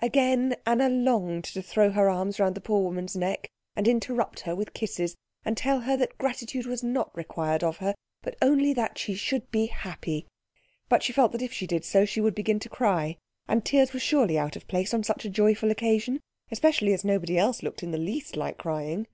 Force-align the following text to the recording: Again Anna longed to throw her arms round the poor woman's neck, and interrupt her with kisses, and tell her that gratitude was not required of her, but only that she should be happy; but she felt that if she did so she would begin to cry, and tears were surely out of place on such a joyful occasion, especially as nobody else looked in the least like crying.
Again 0.00 0.56
Anna 0.64 0.88
longed 0.88 1.44
to 1.44 1.60
throw 1.60 1.90
her 1.90 2.08
arms 2.08 2.40
round 2.40 2.54
the 2.54 2.60
poor 2.62 2.82
woman's 2.84 3.14
neck, 3.14 3.50
and 3.76 3.86
interrupt 3.86 4.40
her 4.40 4.54
with 4.56 4.72
kisses, 4.72 5.14
and 5.44 5.58
tell 5.58 5.80
her 5.80 5.94
that 5.98 6.16
gratitude 6.16 6.64
was 6.64 6.82
not 6.82 7.14
required 7.14 7.62
of 7.62 7.76
her, 7.76 7.94
but 8.22 8.34
only 8.40 8.72
that 8.72 8.96
she 8.96 9.14
should 9.14 9.50
be 9.50 9.66
happy; 9.66 10.26
but 10.88 11.02
she 11.02 11.12
felt 11.12 11.32
that 11.32 11.42
if 11.42 11.52
she 11.52 11.66
did 11.66 11.84
so 11.84 12.06
she 12.06 12.22
would 12.22 12.34
begin 12.34 12.58
to 12.60 12.70
cry, 12.70 13.18
and 13.46 13.62
tears 13.66 13.92
were 13.92 14.00
surely 14.00 14.38
out 14.38 14.56
of 14.56 14.66
place 14.68 14.94
on 14.94 15.04
such 15.04 15.26
a 15.26 15.28
joyful 15.28 15.70
occasion, 15.70 16.22
especially 16.50 16.94
as 16.94 17.04
nobody 17.04 17.36
else 17.36 17.62
looked 17.62 17.82
in 17.82 17.90
the 17.90 17.98
least 17.98 18.38
like 18.38 18.56
crying. 18.56 19.06